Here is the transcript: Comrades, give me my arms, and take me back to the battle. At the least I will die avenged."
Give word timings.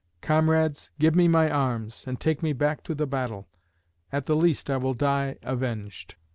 Comrades, 0.23 0.89
give 0.97 1.13
me 1.15 1.27
my 1.27 1.47
arms, 1.47 2.05
and 2.07 2.19
take 2.19 2.41
me 2.41 2.53
back 2.53 2.81
to 2.85 2.95
the 2.95 3.05
battle. 3.05 3.47
At 4.11 4.25
the 4.25 4.35
least 4.35 4.67
I 4.67 4.77
will 4.77 4.95
die 4.95 5.35
avenged." 5.43 6.15